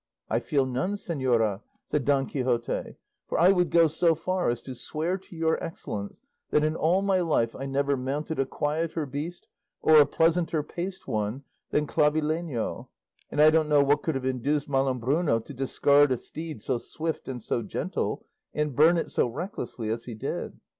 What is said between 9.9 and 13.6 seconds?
a pleasanter paced one, than Clavileño; and I